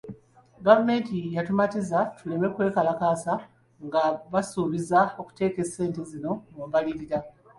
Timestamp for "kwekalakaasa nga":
2.53-4.03